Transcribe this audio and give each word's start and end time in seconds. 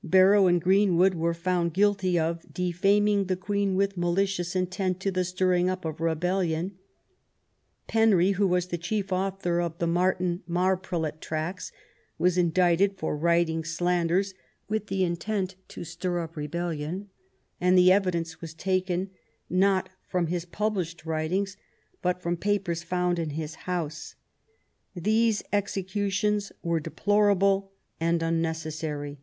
Barrow 0.04 0.46
and 0.46 0.62
Greenwood 0.62 1.14
were 1.14 1.34
found 1.34 1.74
guilty 1.74 2.16
of 2.18 2.46
defaming 2.54 3.24
the 3.24 3.36
Queen 3.36 3.74
with 3.74 3.96
malicious 3.98 4.56
intent, 4.56 4.98
to 5.00 5.10
the 5.10 5.24
stirring 5.24 5.68
up 5.68 5.84
of 5.84 6.00
rebellion 6.00 6.78
*\ 7.28 7.88
Penry, 7.88 8.34
who 8.34 8.46
was 8.46 8.68
the 8.68 8.78
chief 8.78 9.12
author 9.12 9.60
of 9.60 9.78
the 9.78 9.88
Martin 9.88 10.42
Marprelate 10.48 11.20
tracts, 11.20 11.70
was 12.18 12.38
indicted 12.38 12.96
for 12.98 13.16
writing 13.16 13.62
slanders 13.62 14.32
with 14.68 14.86
the 14.86 15.04
intent 15.04 15.56
to 15.68 15.84
stir 15.84 16.20
up 16.20 16.36
rebellion, 16.36 17.10
and 17.60 17.76
the 17.76 17.92
evidence 17.92 18.40
was 18.40 18.54
taken, 18.54 19.10
not 19.50 19.90
from 20.08 20.28
published 20.52 21.04
writings, 21.04 21.56
but 22.00 22.22
from 22.22 22.36
papers 22.36 22.82
found 22.84 23.18
in 23.18 23.30
his 23.30 23.54
house. 23.68 24.14
These, 24.94 25.42
executions 25.52 26.52
were 26.62 26.80
deplorable 26.80 27.72
and, 28.00 28.22
unnecessary. 28.22 29.18